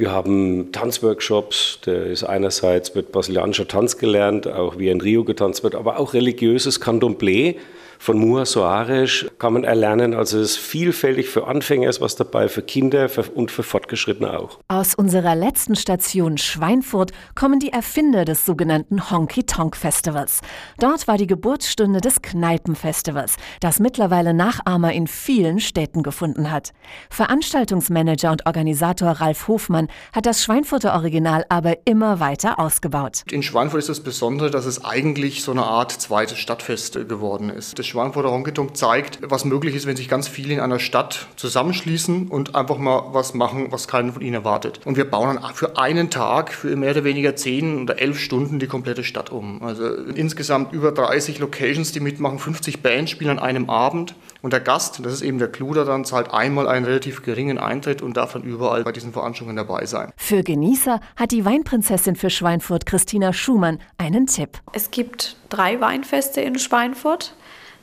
Wir 0.00 0.12
haben 0.12 0.72
Tanzworkshops, 0.72 1.80
der 1.84 2.04
ist 2.06 2.24
einerseits 2.24 2.94
wird 2.94 3.12
brasilianischer 3.12 3.68
Tanz 3.68 3.98
gelernt, 3.98 4.48
auch 4.48 4.78
wie 4.78 4.88
in 4.88 5.02
Rio 5.02 5.24
getanzt 5.24 5.62
wird, 5.62 5.74
aber 5.74 5.98
auch 5.98 6.14
religiöses 6.14 6.80
Candomblé 6.80 7.56
von 8.00 8.18
Mua 8.18 8.46
Soares 8.46 9.26
kann 9.38 9.52
man 9.52 9.64
erlernen. 9.64 10.14
Also 10.14 10.38
es 10.38 10.52
ist 10.52 10.56
vielfältig 10.56 11.28
für 11.28 11.46
Anfänger 11.46 11.90
ist 11.90 12.00
was 12.00 12.16
dabei, 12.16 12.48
für 12.48 12.62
Kinder 12.62 13.10
und 13.34 13.50
für 13.50 13.62
Fortgeschrittene 13.62 14.40
auch. 14.40 14.58
Aus 14.68 14.94
unserer 14.94 15.34
letzten 15.34 15.76
Station 15.76 16.38
Schweinfurt 16.38 17.12
kommen 17.34 17.60
die 17.60 17.72
Erfinder 17.72 18.24
des 18.24 18.46
sogenannten 18.46 19.10
Honky 19.10 19.44
Tonk 19.44 19.76
Festivals. 19.76 20.40
Dort 20.78 21.08
war 21.08 21.18
die 21.18 21.26
Geburtsstunde 21.26 22.00
des 22.00 22.22
Kneipenfestivals, 22.22 23.36
das 23.60 23.80
mittlerweile 23.80 24.32
Nachahmer 24.32 24.94
in 24.94 25.06
vielen 25.06 25.60
Städten 25.60 26.02
gefunden 26.02 26.50
hat. 26.50 26.72
Veranstaltungsmanager 27.10 28.32
und 28.32 28.46
Organisator 28.46 29.10
Ralf 29.10 29.46
Hofmann 29.46 29.88
hat 30.14 30.24
das 30.24 30.42
Schweinfurter 30.42 30.94
Original 30.94 31.44
aber 31.50 31.76
immer 31.84 32.18
weiter 32.18 32.58
ausgebaut. 32.58 33.24
In 33.30 33.42
Schweinfurt 33.42 33.80
ist 33.80 33.90
das 33.90 34.00
Besondere, 34.00 34.50
dass 34.50 34.64
es 34.64 34.82
eigentlich 34.86 35.42
so 35.42 35.52
eine 35.52 35.64
Art 35.64 35.92
zweites 35.92 36.38
Stadtfest 36.38 36.94
geworden 37.06 37.50
ist. 37.50 37.78
Das 37.78 37.89
Schweinfurter 37.90 38.30
Honketonk 38.30 38.76
zeigt, 38.76 39.18
was 39.22 39.44
möglich 39.44 39.74
ist, 39.74 39.86
wenn 39.86 39.96
sich 39.96 40.08
ganz 40.08 40.28
viele 40.28 40.54
in 40.54 40.60
einer 40.60 40.78
Stadt 40.78 41.26
zusammenschließen 41.36 42.28
und 42.28 42.54
einfach 42.54 42.78
mal 42.78 43.08
was 43.12 43.34
machen, 43.34 43.72
was 43.72 43.88
keinen 43.88 44.12
von 44.12 44.22
ihnen 44.22 44.34
erwartet. 44.34 44.80
Und 44.84 44.96
wir 44.96 45.04
bauen 45.04 45.38
dann 45.40 45.54
für 45.54 45.76
einen 45.76 46.08
Tag, 46.08 46.52
für 46.52 46.76
mehr 46.76 46.92
oder 46.92 47.04
weniger 47.04 47.34
zehn 47.36 47.82
oder 47.82 48.00
elf 48.00 48.18
Stunden 48.18 48.58
die 48.60 48.68
komplette 48.68 49.02
Stadt 49.04 49.30
um. 49.30 49.62
Also 49.62 49.86
insgesamt 49.92 50.72
über 50.72 50.92
30 50.92 51.40
Locations, 51.40 51.90
die 51.92 52.00
mitmachen, 52.00 52.38
50 52.38 52.82
Bands 52.82 53.10
spielen 53.10 53.30
an 53.30 53.38
einem 53.38 53.68
Abend. 53.68 54.14
Und 54.42 54.52
der 54.52 54.60
Gast, 54.60 55.04
das 55.04 55.12
ist 55.12 55.22
eben 55.22 55.38
der 55.38 55.48
Clou 55.48 55.74
daran, 55.74 56.04
zahlt 56.04 56.32
einmal 56.32 56.66
einen 56.68 56.86
relativ 56.86 57.22
geringen 57.22 57.58
Eintritt 57.58 58.00
und 58.00 58.16
darf 58.16 58.32
dann 58.32 58.42
überall 58.42 58.84
bei 58.84 58.92
diesen 58.92 59.12
Veranstaltungen 59.12 59.56
dabei 59.56 59.84
sein. 59.84 60.12
Für 60.16 60.42
Genießer 60.42 61.00
hat 61.16 61.32
die 61.32 61.44
Weinprinzessin 61.44 62.16
für 62.16 62.30
Schweinfurt, 62.30 62.86
Christina 62.86 63.32
Schumann, 63.32 63.80
einen 63.98 64.26
Tipp. 64.26 64.58
Es 64.72 64.90
gibt 64.90 65.36
drei 65.50 65.80
Weinfeste 65.80 66.40
in 66.40 66.58
Schweinfurt. 66.58 67.34